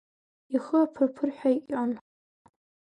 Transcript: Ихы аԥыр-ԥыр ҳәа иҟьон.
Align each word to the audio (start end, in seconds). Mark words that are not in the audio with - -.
Ихы 0.55 0.77
аԥыр-ԥыр 0.83 1.29
ҳәа 1.37 1.49
иҟьон. 1.57 1.91